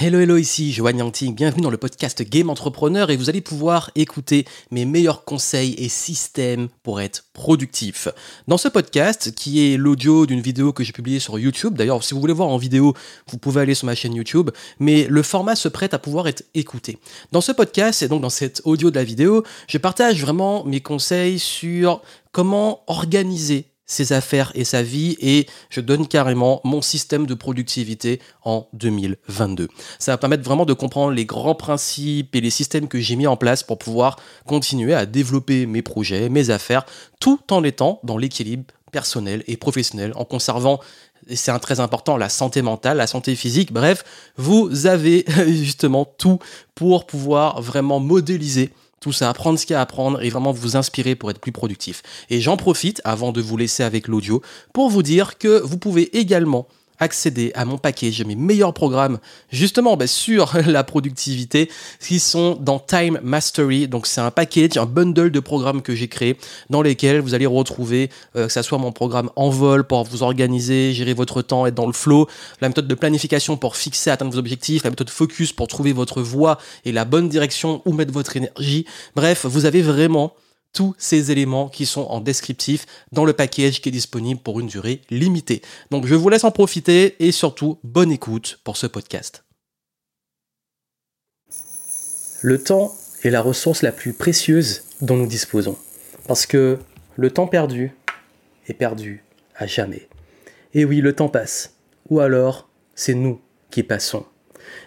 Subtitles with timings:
[0.00, 3.90] Hello hello ici Joanne Yangting, bienvenue dans le podcast Game Entrepreneur et vous allez pouvoir
[3.96, 8.06] écouter mes meilleurs conseils et systèmes pour être productif.
[8.46, 12.14] Dans ce podcast, qui est l'audio d'une vidéo que j'ai publiée sur YouTube, d'ailleurs si
[12.14, 12.94] vous voulez voir en vidéo,
[13.28, 16.44] vous pouvez aller sur ma chaîne YouTube, mais le format se prête à pouvoir être
[16.54, 16.98] écouté.
[17.32, 20.80] Dans ce podcast et donc dans cet audio de la vidéo, je partage vraiment mes
[20.80, 27.26] conseils sur comment organiser ses affaires et sa vie et je donne carrément mon système
[27.26, 29.66] de productivité en 2022.
[29.98, 33.26] Ça va permettre vraiment de comprendre les grands principes et les systèmes que j'ai mis
[33.26, 36.84] en place pour pouvoir continuer à développer mes projets, mes affaires,
[37.18, 40.80] tout en étant dans l'équilibre personnel et professionnel, en conservant,
[41.28, 44.04] et c'est un très important, la santé mentale, la santé physique, bref,
[44.36, 46.38] vous avez justement tout
[46.74, 48.70] pour pouvoir vraiment modéliser
[49.00, 51.40] tout ça, apprendre ce qu'il y a à apprendre et vraiment vous inspirer pour être
[51.40, 52.02] plus productif.
[52.30, 56.16] Et j'en profite, avant de vous laisser avec l'audio, pour vous dire que vous pouvez
[56.18, 56.66] également
[56.98, 59.18] accéder à mon package, mes meilleurs programmes,
[59.50, 63.88] justement bah, sur la productivité, qui sont dans Time Mastery.
[63.88, 66.36] Donc c'est un package, un bundle de programmes que j'ai créé,
[66.70, 70.22] dans lesquels vous allez retrouver, euh, que ce soit mon programme en vol pour vous
[70.22, 72.28] organiser, gérer votre temps, être dans le flow,
[72.60, 76.22] la méthode de planification pour fixer, atteindre vos objectifs, la méthode focus pour trouver votre
[76.22, 78.84] voie et la bonne direction où mettre votre énergie.
[79.14, 80.34] Bref, vous avez vraiment
[80.72, 84.66] tous ces éléments qui sont en descriptif dans le package qui est disponible pour une
[84.66, 85.62] durée limitée.
[85.90, 89.44] Donc je vous laisse en profiter et surtout bonne écoute pour ce podcast.
[92.42, 92.94] Le temps
[93.24, 95.76] est la ressource la plus précieuse dont nous disposons.
[96.28, 96.78] Parce que
[97.16, 97.92] le temps perdu
[98.68, 99.24] est perdu
[99.56, 100.08] à jamais.
[100.74, 101.74] Et oui, le temps passe.
[102.10, 104.24] Ou alors, c'est nous qui passons.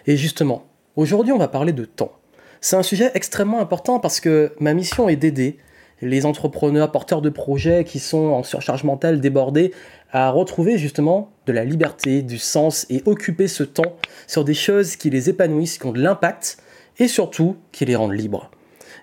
[0.06, 2.12] Et justement, aujourd'hui, on va parler de temps.
[2.60, 5.58] C'est un sujet extrêmement important parce que ma mission est d'aider
[6.02, 9.72] les entrepreneurs porteurs de projets qui sont en surcharge mentale, débordés,
[10.10, 14.96] à retrouver justement de la liberté, du sens et occuper ce temps sur des choses
[14.96, 16.58] qui les épanouissent, qui ont de l'impact
[16.98, 18.50] et surtout qui les rendent libres.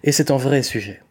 [0.04, 1.02] Et c'est un vrai sujet.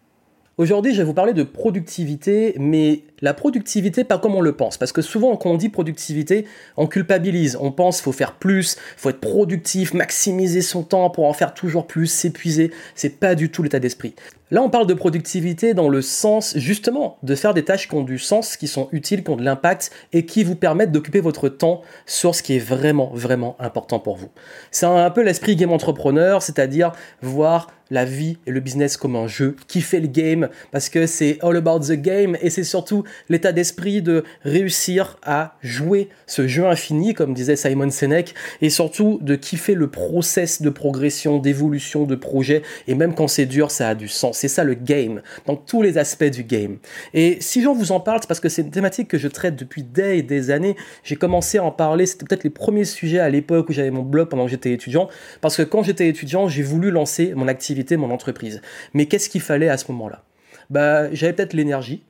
[0.59, 4.77] Aujourd'hui, je vais vous parler de productivité, mais la productivité pas comme on le pense.
[4.77, 6.47] Parce que souvent, quand on dit productivité,
[6.77, 7.57] on culpabilise.
[7.61, 11.87] On pense faut faire plus, faut être productif, maximiser son temps pour en faire toujours
[11.87, 12.73] plus, s'épuiser.
[12.97, 14.17] C'est pas du tout l'état d'esprit.
[14.51, 18.03] Là, on parle de productivité dans le sens, justement, de faire des tâches qui ont
[18.03, 21.51] du sens, qui sont utiles, qui ont de l'impact et qui vous permettent d'occuper votre
[21.51, 24.31] temps sur ce qui est vraiment, vraiment important pour vous.
[24.71, 29.27] C'est un peu l'esprit game entrepreneur, c'est-à-dire voir la vie et le business comme un
[29.27, 33.53] jeu, kiffer le game, parce que c'est all about the game et c'est surtout l'état
[33.53, 39.37] d'esprit de réussir à jouer ce jeu infini, comme disait Simon Sinek, et surtout de
[39.37, 43.95] kiffer le process de progression, d'évolution, de projet, et même quand c'est dur, ça a
[43.95, 44.38] du sens.
[44.39, 46.79] C'est ça le game, dans tous les aspects du game.
[47.13, 49.57] Et si j'en vous en parle, c'est parce que c'est une thématique que je traite
[49.57, 50.77] depuis des et des années.
[51.03, 54.03] J'ai commencé à en parler, c'était peut-être les premiers sujets à l'époque où j'avais mon
[54.03, 55.09] blog pendant que j'étais étudiant,
[55.41, 58.63] parce que quand j'étais étudiant, j'ai voulu lancer mon activité, mon entreprise.
[58.95, 60.23] Mais qu'est-ce qu'il fallait à ce moment-là?
[60.71, 62.05] Bah, j'avais peut-être l'énergie,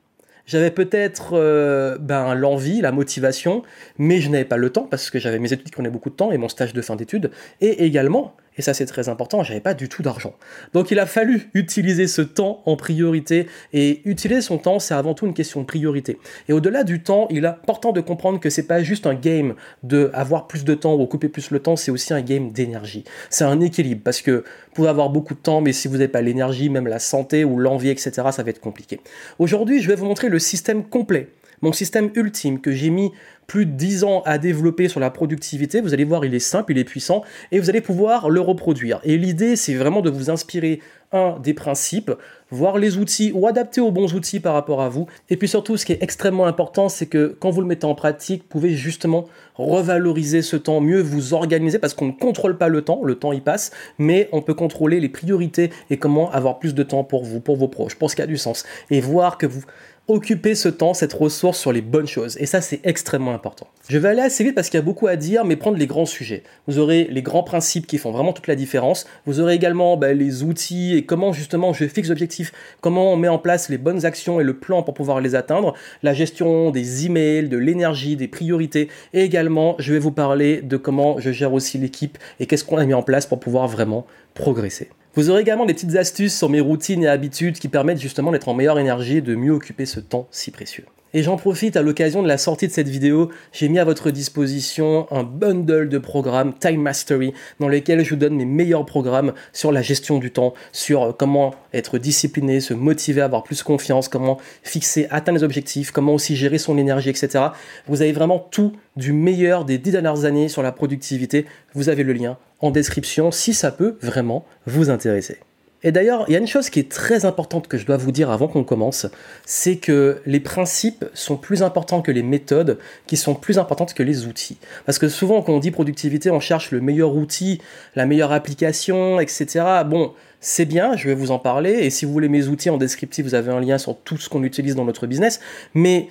[0.49, 3.61] j'avais peut-être euh, ben, l'envie, la motivation,
[3.97, 6.15] mais je n'avais pas le temps parce que j'avais mes études qui prenaient beaucoup de
[6.15, 7.29] temps et mon stage de fin d'études.
[7.61, 10.35] Et également, et ça c'est très important, j'avais pas du tout d'argent.
[10.73, 13.47] Donc il a fallu utiliser ce temps en priorité.
[13.71, 16.19] Et utiliser son temps, c'est avant tout une question de priorité.
[16.49, 19.55] Et au-delà du temps, il est important de comprendre que c'est pas juste un game
[19.83, 23.05] de avoir plus de temps ou occuper plus le temps, c'est aussi un game d'énergie.
[23.29, 26.09] C'est un équilibre parce que vous pouvez avoir beaucoup de temps, mais si vous n'avez
[26.09, 28.99] pas l'énergie, même la santé ou l'envie, etc., ça va être compliqué.
[29.39, 31.29] Aujourd'hui, je vais vous montrer le système complet
[31.61, 33.11] mon système ultime que j'ai mis
[33.49, 36.71] plus de 10 ans à développer sur la productivité, vous allez voir, il est simple,
[36.71, 39.01] il est puissant, et vous allez pouvoir le reproduire.
[39.03, 40.81] Et l'idée, c'est vraiment de vous inspirer,
[41.11, 42.11] un, des principes,
[42.51, 45.07] voir les outils ou adapter aux bons outils par rapport à vous.
[45.31, 47.95] Et puis surtout, ce qui est extrêmement important, c'est que quand vous le mettez en
[47.95, 52.67] pratique, vous pouvez justement revaloriser ce temps, mieux vous organiser, parce qu'on ne contrôle pas
[52.67, 56.59] le temps, le temps y passe, mais on peut contrôler les priorités et comment avoir
[56.59, 58.63] plus de temps pour vous, pour vos proches, pour ce qui a du sens.
[58.91, 59.63] Et voir que vous
[60.09, 62.35] occuper ce temps, cette ressource sur les bonnes choses.
[62.39, 63.67] Et ça, c'est extrêmement important.
[63.87, 65.85] Je vais aller assez vite parce qu'il y a beaucoup à dire, mais prendre les
[65.85, 66.43] grands sujets.
[66.67, 69.05] Vous aurez les grands principes qui font vraiment toute la différence.
[69.25, 72.51] Vous aurez également bah, les outils et comment justement je fixe l'objectif,
[72.81, 75.75] comment on met en place les bonnes actions et le plan pour pouvoir les atteindre,
[76.01, 78.89] la gestion des emails, de l'énergie, des priorités.
[79.13, 82.77] Et également, je vais vous parler de comment je gère aussi l'équipe et qu'est-ce qu'on
[82.77, 84.89] a mis en place pour pouvoir vraiment progresser.
[85.15, 88.47] Vous aurez également des petites astuces sur mes routines et habitudes qui permettent justement d'être
[88.47, 90.85] en meilleure énergie et de mieux occuper ce temps si précieux.
[91.15, 94.11] Et j'en profite à l'occasion de la sortie de cette vidéo, j'ai mis à votre
[94.11, 99.33] disposition un bundle de programmes Time Mastery dans lesquels je vous donne mes meilleurs programmes
[99.51, 104.37] sur la gestion du temps, sur comment être discipliné, se motiver, avoir plus confiance, comment
[104.61, 107.45] fixer, atteindre les objectifs, comment aussi gérer son énergie, etc.
[107.87, 111.47] Vous avez vraiment tout du meilleur des dix dernières années sur la productivité.
[111.73, 115.39] Vous avez le lien en description si ça peut vraiment vous intéresser.
[115.83, 118.11] Et d'ailleurs, il y a une chose qui est très importante que je dois vous
[118.11, 119.07] dire avant qu'on commence,
[119.45, 122.77] c'est que les principes sont plus importants que les méthodes,
[123.07, 124.57] qui sont plus importantes que les outils.
[124.85, 127.61] Parce que souvent, quand on dit productivité, on cherche le meilleur outil,
[127.95, 129.63] la meilleure application, etc.
[129.85, 132.77] Bon, c'est bien, je vais vous en parler, et si vous voulez mes outils en
[132.77, 135.39] descriptif, vous avez un lien sur tout ce qu'on utilise dans notre business,
[135.73, 136.09] mais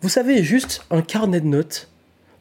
[0.00, 1.88] vous savez, juste un carnet de notes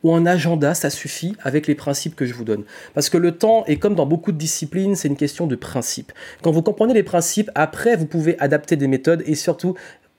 [0.04, 2.64] ou un agenda, ça suffit avec les principes que je vous donne.
[2.94, 6.12] Parce que le temps, est comme dans beaucoup de disciplines, c'est une question de principes.
[6.42, 9.76] Quand vous comprenez les principes, après, vous pouvez adapter des méthodes et surtout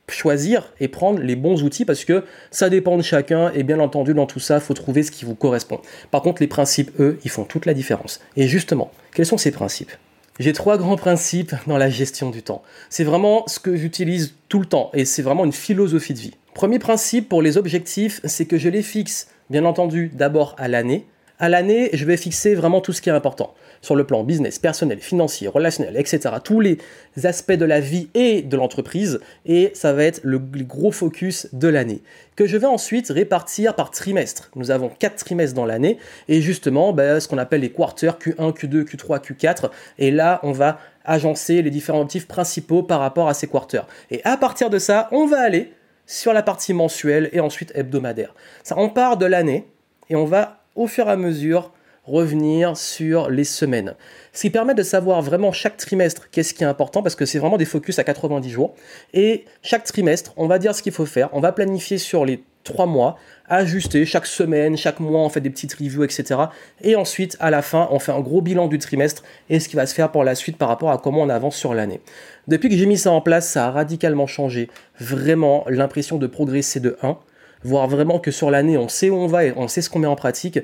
[0.09, 4.13] choisir et prendre les bons outils parce que ça dépend de chacun et bien entendu
[4.13, 5.81] dans tout ça, faut trouver ce qui vous correspond.
[6.11, 8.21] Par contre, les principes, eux, ils font toute la différence.
[8.37, 9.93] Et justement, quels sont ces principes?
[10.41, 12.63] J'ai trois grands principes dans la gestion du temps.
[12.91, 16.35] C'est vraiment ce que j'utilise tout le temps et c'est vraiment une philosophie de vie.
[16.55, 21.07] Premier principe pour les objectifs, c'est que je les fixe bien entendu, d'abord à l'année.
[21.39, 24.59] À l'année, je vais fixer vraiment tout ce qui est important sur le plan business,
[24.59, 26.23] personnel, financier, relationnel, etc.
[26.43, 26.79] Tous les
[27.23, 29.21] aspects de la vie et de l'entreprise.
[29.47, 32.03] Et ça va être le gros focus de l'année.
[32.35, 34.51] Que je vais ensuite répartir par trimestre.
[34.57, 35.99] Nous avons quatre trimestres dans l'année.
[36.27, 39.71] Et justement, ben, ce qu'on appelle les quarters Q1, Q2, Q3, Q4.
[40.01, 43.87] Et là, on va agencer les différents objectifs principaux par rapport à ces quarters.
[44.11, 45.71] Et à partir de ça, on va aller
[46.07, 48.35] sur la partie mensuelle et ensuite hebdomadaire.
[48.63, 49.67] Ça, on part de l'année
[50.11, 51.73] et on va au fur et à mesure
[52.05, 53.95] revenir sur les semaines.
[54.33, 57.39] Ce qui permet de savoir vraiment chaque trimestre qu'est-ce qui est important parce que c'est
[57.39, 58.75] vraiment des focus à 90 jours.
[59.15, 61.31] Et chaque trimestre, on va dire ce qu'il faut faire.
[61.33, 63.17] On va planifier sur les trois mois,
[63.49, 66.41] ajuster chaque semaine, chaque mois, on fait des petites reviews, etc.
[66.83, 69.77] Et ensuite, à la fin, on fait un gros bilan du trimestre et ce qui
[69.77, 72.01] va se faire pour la suite par rapport à comment on avance sur l'année.
[72.49, 74.69] Depuis que j'ai mis ça en place, ça a radicalement changé.
[74.99, 77.19] Vraiment, l'impression de progresser de 1,
[77.63, 79.99] voir vraiment que sur l'année, on sait où on va et on sait ce qu'on
[79.99, 80.59] met en pratique.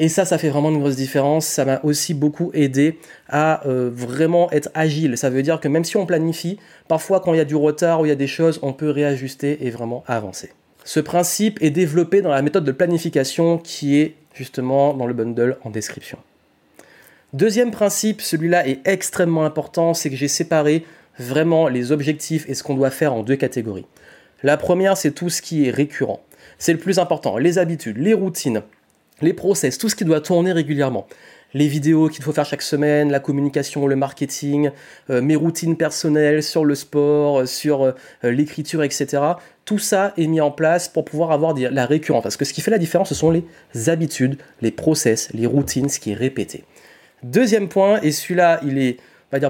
[0.00, 1.44] Et ça, ça fait vraiment une grosse différence.
[1.44, 5.18] Ça m'a aussi beaucoup aidé à euh, vraiment être agile.
[5.18, 8.00] Ça veut dire que même si on planifie, parfois quand il y a du retard
[8.00, 10.50] ou il y a des choses, on peut réajuster et vraiment avancer.
[10.88, 15.58] Ce principe est développé dans la méthode de planification qui est justement dans le bundle
[15.62, 16.16] en description.
[17.34, 20.86] Deuxième principe, celui-là est extrêmement important, c'est que j'ai séparé
[21.18, 23.84] vraiment les objectifs et ce qu'on doit faire en deux catégories.
[24.42, 26.22] La première, c'est tout ce qui est récurrent.
[26.56, 28.62] C'est le plus important, les habitudes, les routines,
[29.20, 31.06] les process, tout ce qui doit tourner régulièrement
[31.54, 34.70] les vidéos qu'il faut faire chaque semaine, la communication, le marketing,
[35.10, 37.92] euh, mes routines personnelles sur le sport, euh, sur euh,
[38.22, 39.22] l'écriture, etc.
[39.64, 42.22] Tout ça est mis en place pour pouvoir avoir la récurrence.
[42.22, 43.44] Parce que ce qui fait la différence, ce sont les
[43.88, 46.64] habitudes, les process, les routines, ce qui est répété.
[47.22, 48.98] Deuxième point, et celui-là, il est,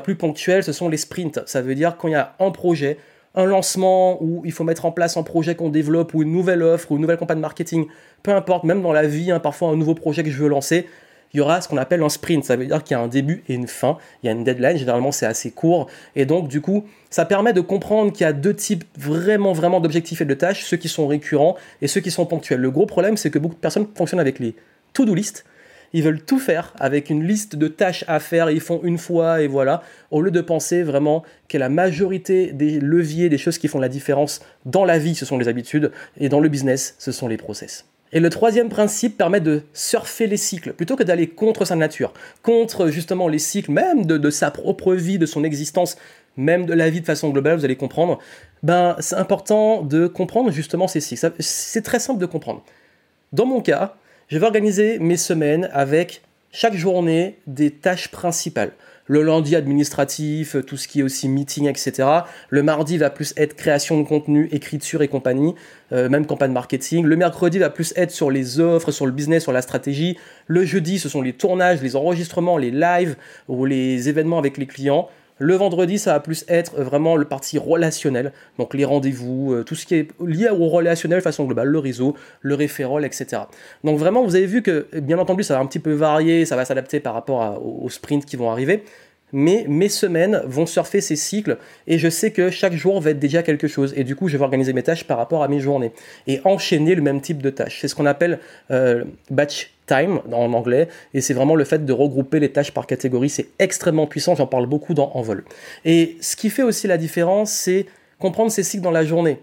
[0.03, 1.41] plus ponctuel, ce sont les sprints.
[1.47, 2.99] Ça veut dire quand il y a un projet,
[3.35, 6.63] un lancement où il faut mettre en place un projet qu'on développe ou une nouvelle
[6.63, 7.87] offre ou une nouvelle campagne marketing,
[8.25, 10.89] peu importe, même dans la vie, hein, parfois un nouveau projet que je veux lancer,
[11.33, 12.45] il y aura ce qu'on appelle un sprint.
[12.45, 13.99] Ça veut dire qu'il y a un début et une fin.
[14.23, 14.77] Il y a une deadline.
[14.77, 15.89] Généralement, c'est assez court.
[16.17, 19.81] Et donc, du coup, ça permet de comprendre qu'il y a deux types vraiment, vraiment
[19.81, 20.65] d'objectifs et de tâches.
[20.65, 22.61] Ceux qui sont récurrents et ceux qui sont ponctuels.
[22.61, 24.55] Le gros problème, c'est que beaucoup de personnes fonctionnent avec les
[24.93, 25.45] to-do list.
[25.93, 29.41] Ils veulent tout faire avec une liste de tâches à faire, ils font une fois
[29.41, 33.69] et voilà, au lieu de penser vraiment que la majorité des leviers, des choses qui
[33.69, 37.11] font la différence dans la vie, ce sont les habitudes, et dans le business, ce
[37.11, 37.87] sont les process.
[38.13, 42.13] Et le troisième principe permet de surfer les cycles, plutôt que d'aller contre sa nature,
[42.43, 45.97] contre justement les cycles même de, sa propre vie, de son existence,
[46.37, 48.19] même de la vie de façon globale, vous allez comprendre,
[48.63, 51.33] ben, c'est important de comprendre justement ces cycles.
[51.39, 52.63] C'est très simple de comprendre.
[53.33, 53.97] Dans mon cas,
[54.29, 58.73] je vais organiser mes semaines avec chaque journée des tâches principales
[59.09, 62.09] le lundi administratif, tout ce qui est aussi meeting, etc.
[62.51, 65.55] Le mardi va plus être création de contenu, écriture et compagnie,
[65.93, 67.05] euh, même campagne marketing.
[67.05, 70.17] Le mercredi va plus être sur les offres, sur le business, sur la stratégie.
[70.47, 73.17] Le jeudi, ce sont les tournages, les enregistrements, les lives
[73.49, 75.09] ou les événements avec les clients.
[75.39, 79.75] Le vendredi, ça va plus être vraiment le parti relationnel, donc les rendez-vous, euh, tout
[79.75, 83.43] ce qui est lié au relationnel de façon globale, le réseau, le référol, etc.
[83.85, 86.57] Donc vraiment, vous avez vu que, bien entendu, ça va un petit peu varier, ça
[86.57, 88.83] va s'adapter par rapport aux sprints qui vont arriver,
[89.33, 93.19] mais mes semaines vont surfer ces cycles et je sais que chaque jour va être
[93.19, 95.61] déjà quelque chose et du coup je vais organiser mes tâches par rapport à mes
[95.61, 95.93] journées
[96.27, 97.79] et enchaîner le même type de tâches.
[97.81, 98.39] C'est ce qu'on appelle
[98.71, 102.87] euh, batch time en anglais et c'est vraiment le fait de regrouper les tâches par
[102.87, 103.29] catégorie.
[103.29, 105.45] C'est extrêmement puissant, j'en parle beaucoup dans Envol.
[105.85, 107.87] Et ce qui fait aussi la différence, c'est
[108.19, 109.39] comprendre ces cycles dans la journée.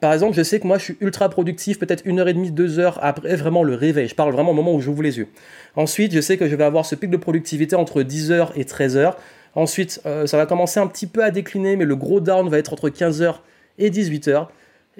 [0.00, 2.50] Par exemple, je sais que moi, je suis ultra productif, peut-être une heure et demie,
[2.50, 4.08] deux heures après vraiment le réveil.
[4.08, 5.28] Je parle vraiment au moment où j'ouvre les yeux.
[5.74, 9.14] Ensuite, je sais que je vais avoir ce pic de productivité entre 10h et 13h.
[9.54, 12.58] Ensuite, euh, ça va commencer un petit peu à décliner, mais le gros down va
[12.58, 13.36] être entre 15h
[13.78, 14.48] et 18h.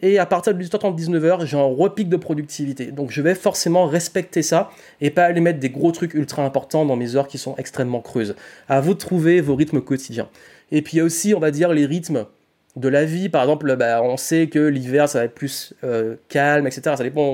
[0.03, 2.87] Et à partir de 18h30, 19h, j'ai un repic de productivité.
[2.87, 6.85] Donc je vais forcément respecter ça et pas aller mettre des gros trucs ultra importants
[6.85, 8.37] dans mes heures qui sont extrêmement creuses.
[8.69, 10.29] À vous de trouver vos rythmes quotidiens.
[10.71, 12.27] Et puis il y a aussi, on va dire, les rythmes
[12.77, 13.29] de la vie.
[13.29, 16.95] Par exemple, bah, on sait que l'hiver, ça va être plus euh, calme, etc.
[16.97, 17.33] Ça dépend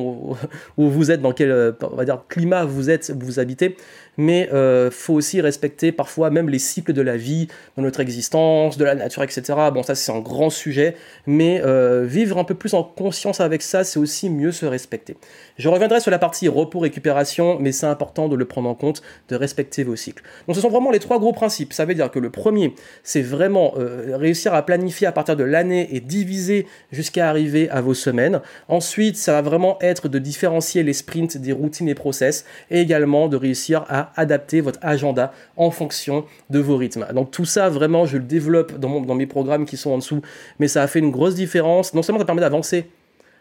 [0.76, 3.76] où, vous êtes, dans quel euh, on va dire, climat vous êtes, vous habitez
[4.16, 8.76] mais euh, faut aussi respecter parfois même les cycles de la vie, de notre existence,
[8.76, 9.42] de la nature, etc.
[9.73, 10.95] Bon, ça c'est un grand sujet,
[11.26, 15.16] mais euh, vivre un peu plus en conscience avec ça, c'est aussi mieux se respecter.
[15.57, 19.37] Je reviendrai sur la partie repos-récupération, mais c'est important de le prendre en compte, de
[19.37, 20.23] respecter vos cycles.
[20.47, 21.73] Donc ce sont vraiment les trois gros principes.
[21.73, 25.45] Ça veut dire que le premier, c'est vraiment euh, réussir à planifier à partir de
[25.45, 28.40] l'année et diviser jusqu'à arriver à vos semaines.
[28.69, 33.28] Ensuite, ça va vraiment être de différencier les sprints des routines et process, et également
[33.28, 37.06] de réussir à adapter votre agenda en fonction de vos rythmes.
[37.14, 40.23] Donc tout ça, vraiment, je le développe dans, mes programmes qui sont en dessous,
[40.59, 41.94] mais ça a fait une grosse différence.
[41.94, 42.87] Non seulement ça permet d'avancer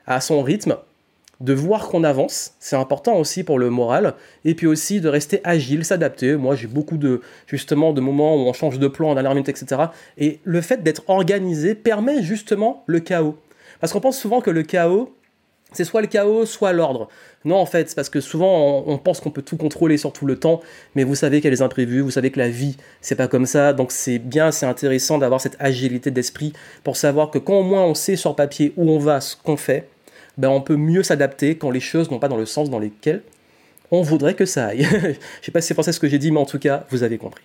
[0.05, 0.77] à son rythme,
[1.39, 4.13] de voir qu'on avance, c'est important aussi pour le moral,
[4.45, 6.35] et puis aussi de rester agile, s'adapter.
[6.35, 9.49] Moi, j'ai beaucoup de justement de moments où on change de plan en dernière minute,
[9.49, 9.83] etc.
[10.17, 13.37] Et le fait d'être organisé permet justement le chaos.
[13.79, 15.11] Parce qu'on pense souvent que le chaos,
[15.71, 17.07] c'est soit le chaos, soit l'ordre.
[17.45, 20.25] Non, en fait, c'est parce que souvent on, pense qu'on peut tout contrôler sur tout
[20.25, 20.61] le temps,
[20.95, 23.27] mais vous savez qu'il y a les imprévus, vous savez que la vie, c'est pas
[23.27, 27.59] comme ça, donc c'est bien, c'est intéressant d'avoir cette agilité d'esprit pour savoir que quand
[27.59, 29.87] au moins on sait sur papier où on va, ce qu'on fait,
[30.37, 33.23] ben on peut mieux s'adapter quand les choses n'ont pas dans le sens dans lequel
[33.91, 34.83] on voudrait que ça aille.
[35.41, 37.03] Je sais pas si c'est français ce que j'ai dit, mais en tout cas, vous
[37.03, 37.43] avez compris.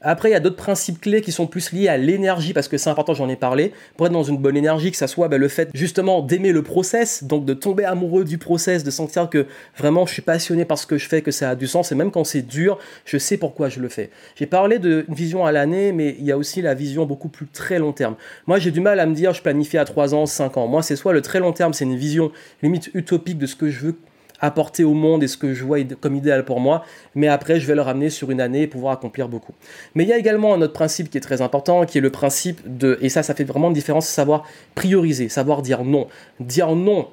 [0.00, 2.78] Après, il y a d'autres principes clés qui sont plus liés à l'énergie, parce que
[2.78, 3.72] c'est important, j'en ai parlé.
[3.96, 6.62] Pour être dans une bonne énergie, que ça soit ben, le fait justement d'aimer le
[6.62, 10.78] process, donc de tomber amoureux du process, de sentir que vraiment je suis passionné par
[10.78, 13.18] ce que je fais, que ça a du sens, et même quand c'est dur, je
[13.18, 14.10] sais pourquoi je le fais.
[14.36, 17.48] J'ai parlé d'une vision à l'année, mais il y a aussi la vision beaucoup plus
[17.48, 18.14] très long terme.
[18.46, 20.68] Moi, j'ai du mal à me dire je planifie à 3 ans, 5 ans.
[20.68, 22.30] Moi, c'est soit le très long terme, c'est une vision
[22.62, 23.96] limite utopique de ce que je veux
[24.40, 27.66] apporter au monde et ce que je vois comme idéal pour moi, mais après je
[27.66, 29.54] vais le ramener sur une année et pouvoir accomplir beaucoup.
[29.94, 32.10] Mais il y a également un autre principe qui est très important, qui est le
[32.10, 36.08] principe de, et ça ça fait vraiment une différence, savoir prioriser, savoir dire non.
[36.40, 37.08] Dire non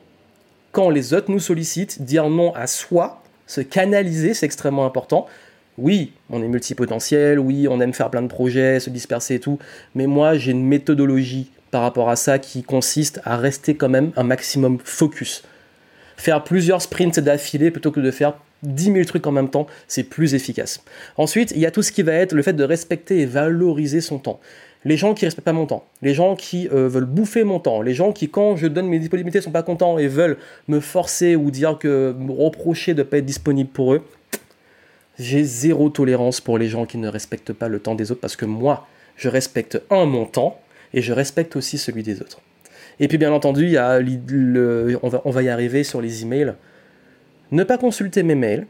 [0.76, 5.26] quand les autres nous sollicitent, dire non à soi, se canaliser, c'est extrêmement important.
[5.78, 9.58] Oui, on est multipotentiel, oui, on aime faire plein de projets, se disperser et tout,
[9.94, 14.12] mais moi j'ai une méthodologie par rapport à ça qui consiste à rester quand même
[14.18, 15.44] un maximum focus
[16.18, 20.04] faire plusieurs sprints d'affilée plutôt que de faire 10 000 trucs en même temps, c'est
[20.04, 20.84] plus efficace.
[21.18, 24.02] Ensuite, il y a tout ce qui va être le fait de respecter et valoriser
[24.02, 24.40] son temps.
[24.86, 27.82] Les gens qui respectent pas mon temps, les gens qui euh, veulent bouffer mon temps,
[27.82, 31.36] les gens qui, quand je donne mes disponibilités, sont pas contents et veulent me forcer
[31.36, 34.04] ou dire que me reprocher de ne pas être disponible pour eux,
[35.18, 38.36] j'ai zéro tolérance pour les gens qui ne respectent pas le temps des autres parce
[38.36, 40.60] que moi, je respecte un mon temps
[40.94, 42.40] et je respecte aussi celui des autres.
[43.00, 46.24] Et puis bien entendu, y a le, on, va, on va y arriver sur les
[46.24, 46.54] emails.
[47.52, 48.68] Ne pas consulter mes mails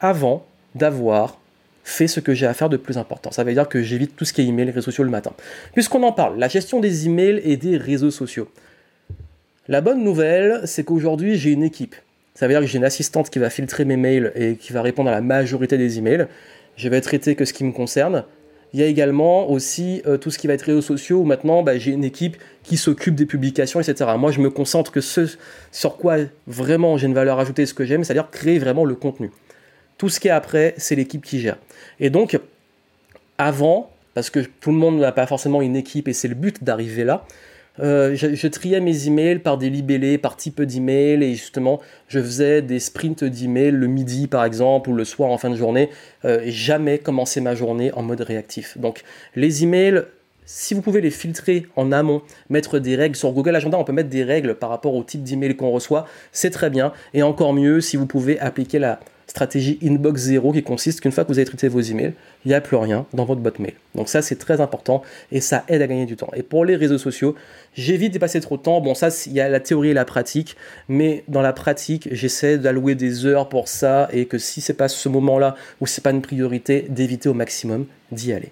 [0.00, 1.38] avant d'avoir
[1.84, 3.30] fait ce que j'ai à faire de plus important.
[3.32, 5.32] Ça veut dire que j'évite tout ce qui est email, réseaux sociaux le matin.
[5.72, 8.50] Puisqu'on en parle, la gestion des emails et des réseaux sociaux.
[9.68, 11.94] La bonne nouvelle, c'est qu'aujourd'hui, j'ai une équipe.
[12.34, 14.82] Ça veut dire que j'ai une assistante qui va filtrer mes mails et qui va
[14.82, 16.26] répondre à la majorité des emails.
[16.76, 18.24] Je vais traiter que ce qui me concerne.
[18.72, 21.62] Il y a également aussi euh, tout ce qui va être réseaux sociaux où maintenant
[21.62, 24.10] bah, j'ai une équipe qui s'occupe des publications, etc.
[24.18, 25.36] Moi, je me concentre que ce
[25.72, 29.30] sur quoi vraiment j'ai une valeur ajoutée, ce que j'aime, c'est-à-dire créer vraiment le contenu.
[29.96, 31.56] Tout ce qui est après, c'est l'équipe qui gère.
[31.98, 32.38] Et donc,
[33.38, 36.62] avant, parce que tout le monde n'a pas forcément une équipe et c'est le but
[36.62, 37.24] d'arriver là,
[37.80, 42.62] euh, je, triais mes emails par des libellés, par type d'email, et justement, je faisais
[42.62, 45.90] des sprints d'emails le midi par exemple, ou le soir en fin de journée,
[46.24, 48.78] euh, et jamais commencer ma journée en mode réactif.
[48.78, 49.02] Donc,
[49.36, 50.04] les emails,
[50.50, 53.92] si vous pouvez les filtrer en amont, mettre des règles sur Google Agenda, on peut
[53.92, 57.52] mettre des règles par rapport au type d'email qu'on reçoit, c'est très bien, et encore
[57.52, 61.38] mieux si vous pouvez appliquer la stratégie inbox zéro qui consiste qu'une fois que vous
[61.38, 62.14] avez traité vos emails,
[62.46, 63.74] il n'y a plus rien dans votre boîte mail.
[63.94, 66.30] Donc ça c'est très important et ça aide à gagner du temps.
[66.34, 67.34] Et pour les réseaux sociaux,
[67.74, 68.80] j'évite de passer trop de temps.
[68.80, 70.56] Bon ça il y a la théorie et la pratique,
[70.88, 74.88] mais dans la pratique j'essaie d'allouer des heures pour ça et que si c'est pas
[74.88, 78.50] ce moment-là ou c'est pas une priorité, d'éviter au maximum d'y aller.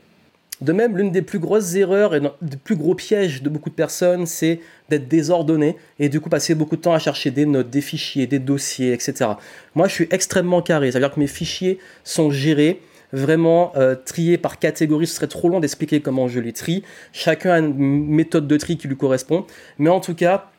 [0.63, 3.75] De même, l'une des plus grosses erreurs et des plus gros pièges de beaucoup de
[3.75, 7.69] personnes, c'est d'être désordonné et du coup passer beaucoup de temps à chercher des notes,
[7.69, 9.33] des fichiers, des dossiers, etc.
[9.75, 12.81] Moi, je suis extrêmement carré, c'est-à-dire que mes fichiers sont gérés
[13.13, 15.07] vraiment euh, triés par catégorie.
[15.07, 16.83] Ce serait trop long d'expliquer comment je les trie.
[17.13, 19.45] Chacun a une méthode de tri qui lui correspond,
[19.79, 20.51] mais en tout cas,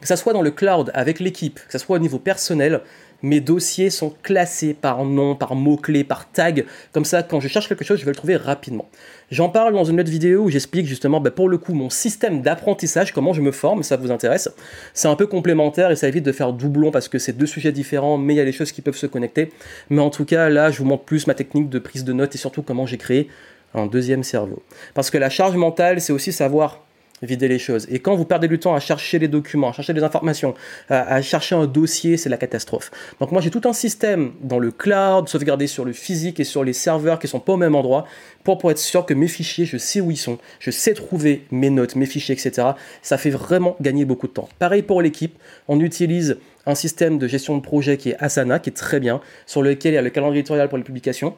[0.00, 2.82] que ce soit dans le cloud avec l'équipe, que ce soit au niveau personnel,
[3.22, 6.64] mes dossiers sont classés par nom, par mots-clés, par tag.
[6.92, 8.88] Comme ça, quand je cherche quelque chose, je vais le trouver rapidement.
[9.30, 12.42] J'en parle dans une autre vidéo où j'explique justement, bah, pour le coup, mon système
[12.42, 14.48] d'apprentissage, comment je me forme, ça vous intéresse.
[14.94, 17.72] C'est un peu complémentaire et ça évite de faire doublon parce que c'est deux sujets
[17.72, 19.52] différents, mais il y a des choses qui peuvent se connecter.
[19.88, 22.34] Mais en tout cas, là, je vous montre plus ma technique de prise de notes
[22.34, 23.28] et surtout comment j'ai créé
[23.74, 24.62] un deuxième cerveau.
[24.94, 26.80] Parce que la charge mentale, c'est aussi savoir
[27.22, 27.86] vider les choses.
[27.90, 30.54] Et quand vous perdez du temps à chercher les documents, à chercher des informations,
[30.88, 32.90] à, chercher un dossier, c'est la catastrophe.
[33.20, 36.64] Donc moi j'ai tout un système dans le cloud, sauvegardé sur le physique et sur
[36.64, 38.06] les serveurs qui sont pas au même endroit,
[38.44, 41.44] pour, pour être sûr que mes fichiers, je sais où ils sont, je sais trouver
[41.50, 42.68] mes notes, mes fichiers, etc.
[43.02, 44.48] Ça fait vraiment gagner beaucoup de temps.
[44.58, 48.70] Pareil pour l'équipe, on utilise un système de gestion de projet qui est Asana, qui
[48.70, 51.34] est très bien, sur lequel il y a le calendrier éditorial pour les publications,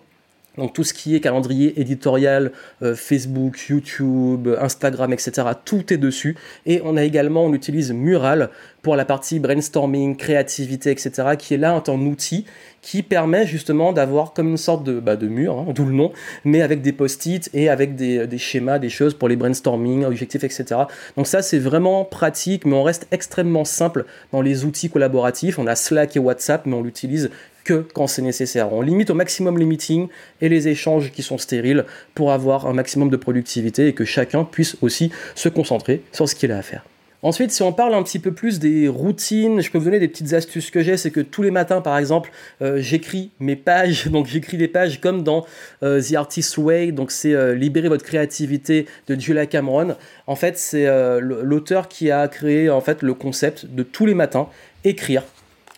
[0.59, 6.37] donc tout ce qui est calendrier éditorial, euh, Facebook, YouTube, Instagram, etc., tout est dessus.
[6.67, 8.51] Et on a également, on utilise Mural
[8.83, 12.47] pour la partie brainstorming, créativité, etc., qui est là un outil
[12.83, 16.13] qui permet justement d'avoir comme une sorte de, bah, mur, hein, d'où le nom,
[16.45, 20.83] mais avec des post-it et avec des, schémas, des choses pour les brainstorming, objectifs, etc.
[21.17, 25.59] Donc ça, c'est vraiment pratique, mais on reste extrêmement simple dans les outils collaboratifs.
[25.61, 27.31] On a Slack et WhatsApp, mais on l'utilise
[27.65, 28.73] que quand c'est nécessaire.
[28.73, 30.09] On limite au maximum les meetings
[30.41, 34.45] et les échanges qui sont stériles pour avoir un maximum de productivité et que chacun
[34.45, 36.85] puisse aussi se concentrer sur ce qu'il a à faire.
[37.25, 40.09] Ensuite, si on parle un petit peu plus des routines, je peux vous donner des
[40.09, 40.97] petites astuces que j'ai.
[40.97, 44.09] C'est que tous les matins, par exemple, euh, j'écris mes pages.
[44.11, 45.47] Donc, j'écris des pages comme dans
[45.85, 46.91] euh, The Artist Way.
[46.91, 49.95] Donc, c'est euh, Libérer votre créativité de Julia Cameron.
[50.27, 50.89] En fait, c'est
[51.21, 54.49] l'auteur qui a créé en fait le concept de tous les matins
[54.85, 55.23] écrire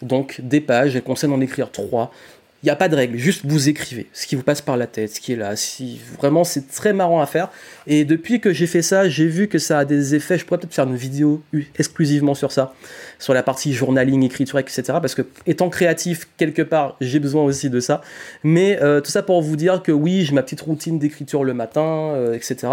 [0.03, 2.11] donc des pages, elle conseille d'en écrire trois.
[2.65, 4.87] Il n'y a pas de règle, juste vous écrivez ce qui vous passe par la
[4.87, 5.55] tête, ce qui est là.
[5.55, 7.51] Si vraiment c'est très marrant à faire.
[7.87, 10.39] Et depuis que j'ai fait ça, j'ai vu que ça a des effets.
[10.39, 11.43] Je pourrais peut-être faire une vidéo
[11.79, 12.73] exclusivement sur ça,
[13.19, 14.83] sur la partie journaling, écriture, etc.
[14.87, 18.01] Parce que étant créatif quelque part, j'ai besoin aussi de ça.
[18.45, 21.53] Mais euh, tout ça pour vous dire que oui, j'ai ma petite routine d'écriture le
[21.53, 22.67] matin, euh, etc.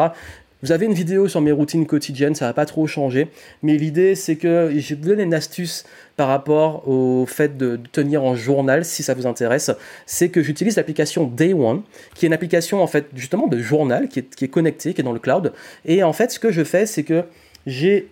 [0.64, 3.30] Vous avez une vidéo sur mes routines quotidiennes, ça va pas trop changer,
[3.64, 5.86] mais l'idée c'est que je vous donner une astuce
[6.18, 9.72] par rapport au fait de tenir en journal, si ça vous intéresse,
[10.06, 11.82] c'est que j'utilise l'application Day One,
[12.14, 15.02] qui est une application en fait justement de journal, qui est, qui est connectée, qui
[15.02, 15.52] est dans le cloud,
[15.86, 17.24] et en fait ce que je fais c'est que
[17.66, 18.10] j'ai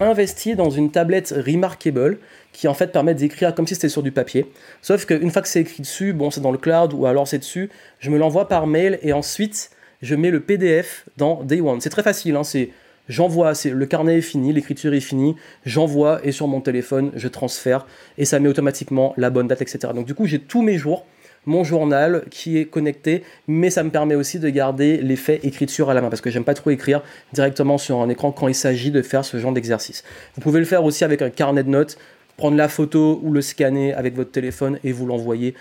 [0.00, 2.18] investi dans une tablette Remarkable
[2.52, 4.46] qui en fait permet d'écrire comme si c'était sur du papier.
[4.82, 7.38] Sauf qu'une fois que c'est écrit dessus, bon c'est dans le cloud ou alors c'est
[7.38, 9.70] dessus, je me l'envoie par mail et ensuite
[10.02, 11.80] je mets le PDF dans Day One.
[11.80, 12.70] C'est très facile, hein, c'est
[13.08, 15.34] j'envoie, c'est le carnet est fini, l'écriture est finie,
[15.64, 17.86] j'envoie et sur mon téléphone je transfère
[18.18, 19.92] et ça met automatiquement la bonne date, etc.
[19.94, 21.06] Donc du coup j'ai tous mes jours,
[21.46, 25.94] mon journal qui est connecté, mais ça me permet aussi de garder l'effet écriture à
[25.94, 28.90] la main parce que j'aime pas trop écrire directement sur un écran quand il s'agit
[28.90, 30.04] de faire ce genre d'exercice.
[30.34, 31.98] Vous pouvez le faire aussi avec un carnet de notes,
[32.36, 35.54] prendre la photo ou le scanner avec votre téléphone et vous l'envoyer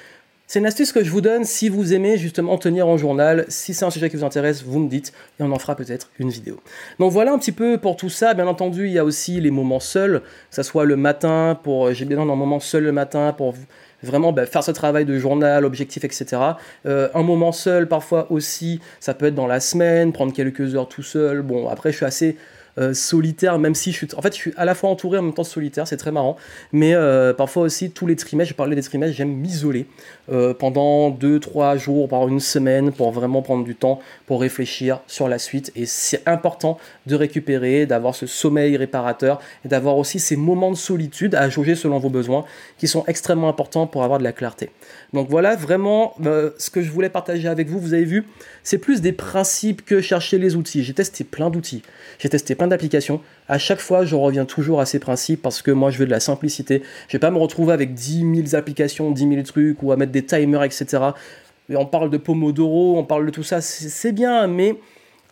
[0.48, 3.44] c'est une astuce que je vous donne si vous aimez justement tenir en journal.
[3.50, 6.10] Si c'est un sujet qui vous intéresse, vous me dites et on en fera peut-être
[6.20, 6.62] une vidéo.
[7.00, 8.34] Donc voilà un petit peu pour tout ça.
[8.34, 11.92] Bien entendu, il y a aussi les moments seuls, que ce soit le matin, pour
[11.92, 13.56] j'ai bien un moment seul le matin pour
[14.04, 16.42] vraiment bah, faire ce travail de journal, objectif, etc.
[16.86, 20.88] Euh, un moment seul, parfois aussi, ça peut être dans la semaine, prendre quelques heures
[20.88, 21.42] tout seul.
[21.42, 22.38] Bon, après, je suis assez
[22.78, 25.24] euh, solitaire, même si je suis, en fait, je suis à la fois entouré en
[25.24, 26.38] même temps solitaire, c'est très marrant.
[26.72, 29.88] Mais euh, parfois aussi, tous les trimestres, je parlais des trimestres, j'aime m'isoler
[30.32, 35.28] euh, pendant 2-3 jours, par une semaine, pour vraiment prendre du temps pour réfléchir sur
[35.28, 35.72] la suite.
[35.76, 40.78] Et c'est important de récupérer, d'avoir ce sommeil réparateur et d'avoir aussi ces moments de
[40.78, 42.46] solitude à jauger selon vos besoins
[42.78, 44.70] qui sont extrêmement importants pour avoir de la clarté.
[45.14, 47.80] Donc voilà vraiment ce que je voulais partager avec vous.
[47.80, 48.26] Vous avez vu,
[48.64, 50.84] c'est plus des principes que chercher les outils.
[50.84, 51.82] J'ai testé plein d'outils,
[52.20, 53.22] j'ai testé plein d'applications.
[53.48, 56.12] À chaque fois, je reviens toujours à ces principes parce que moi, je veux de
[56.12, 56.84] la simplicité.
[57.08, 60.12] Je vais pas me retrouver avec 10 000 applications, 10 000 trucs ou à mettre
[60.12, 61.02] des timers, etc.
[61.70, 64.76] on parle de Pomodoro, on parle de tout ça, c'est bien, mais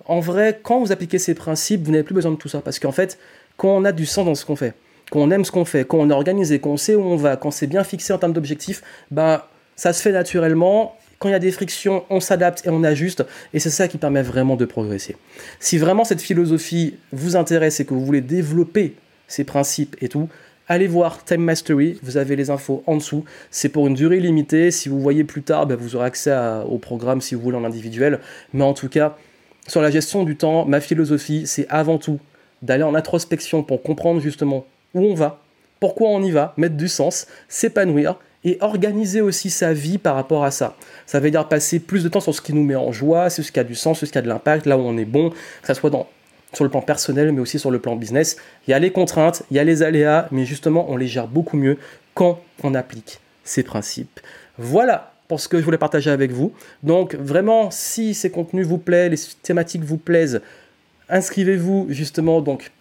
[0.05, 2.79] en vrai, quand vous appliquez ces principes, vous n'avez plus besoin de tout ça parce
[2.79, 3.17] qu'en fait,
[3.57, 4.73] quand on a du sens dans ce qu'on fait,
[5.11, 7.15] quand on aime ce qu'on fait, quand on est organisé, quand on sait où on
[7.15, 11.31] va, quand c'est bien fixé en termes d'objectifs, bah ça se fait naturellement quand il
[11.31, 14.55] y a des frictions, on s'adapte et on ajuste, et c'est ça qui permet vraiment
[14.55, 15.15] de progresser.
[15.59, 18.95] Si vraiment cette philosophie vous intéresse et que vous voulez développer
[19.27, 20.27] ces principes et tout,
[20.67, 23.23] allez voir Time Mastery, vous avez les infos en dessous.
[23.49, 24.71] C'est pour une durée limitée.
[24.71, 26.35] Si vous voyez plus tard, ben, vous aurez accès
[26.67, 28.19] au programme si vous voulez en individuel.
[28.53, 29.17] Mais en tout cas,
[29.67, 32.19] sur la gestion du temps, ma philosophie, c'est avant tout
[32.61, 35.41] d'aller en introspection pour comprendre justement où on va,
[35.79, 40.45] pourquoi on y va, mettre du sens, s'épanouir et organiser aussi sa vie par rapport
[40.45, 40.77] à ça.
[41.05, 43.43] Ça veut dire passer plus de temps sur ce qui nous met en joie, sur
[43.43, 45.31] ce qui a du sens, ce qui a de l'impact, là où on est bon,
[45.31, 46.07] que ce soit dans
[46.53, 48.37] sur le plan personnel, mais aussi sur le plan business.
[48.65, 51.27] Il y a les contraintes, il y a les aléas, mais justement, on les gère
[51.27, 51.77] beaucoup mieux
[52.13, 54.21] quand on applique ces principes.
[54.57, 56.53] Voilà pour ce que je voulais partager avec vous.
[56.83, 60.41] Donc vraiment, si ces contenus vous plaisent, les thématiques vous plaisent,
[61.09, 62.71] inscrivez-vous justement donc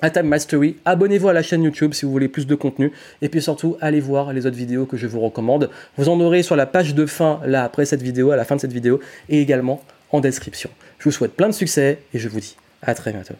[0.00, 0.76] à Time Mastery.
[0.84, 2.92] Abonnez-vous à la chaîne YouTube si vous voulez plus de contenu.
[3.22, 5.70] Et puis surtout, allez voir les autres vidéos que je vous recommande.
[5.96, 8.56] Vous en aurez sur la page de fin, là, après cette vidéo, à la fin
[8.56, 10.70] de cette vidéo, et également en description.
[10.98, 13.34] Je vous souhaite plein de succès et je vous dis à très bientôt.